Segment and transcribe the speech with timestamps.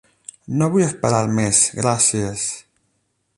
[0.61, 1.59] No vull esperar més.
[1.81, 2.47] Gràcies.